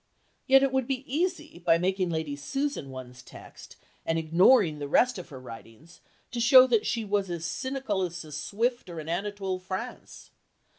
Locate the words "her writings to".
5.29-6.39